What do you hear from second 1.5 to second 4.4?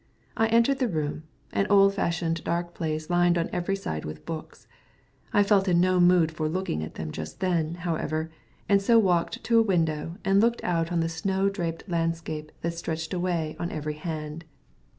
an old fashioned dark place lined on every side with